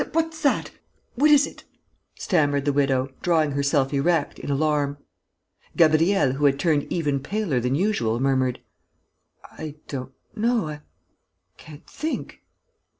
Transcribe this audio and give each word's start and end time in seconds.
"What's 0.13 0.41
that? 0.41 0.71
What 1.13 1.29
is 1.29 1.45
it?" 1.45 1.63
stammered 2.15 2.65
the 2.65 2.73
widow, 2.73 3.09
drawing 3.21 3.51
herself 3.51 3.93
erect, 3.93 4.39
in 4.39 4.49
alarm. 4.49 4.97
Gabriel, 5.77 6.31
who 6.31 6.45
had 6.45 6.59
turned 6.59 6.91
even 6.91 7.19
paler 7.19 7.59
than 7.59 7.75
usual, 7.75 8.19
murmured: 8.19 8.61
"I 9.43 9.75
don't 9.87 10.13
know.... 10.35 10.69
I 10.69 10.81
can't 11.57 11.85
think...." 11.85 12.39